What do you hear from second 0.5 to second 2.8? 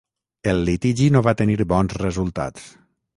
El litigi no va tenir bons resultats.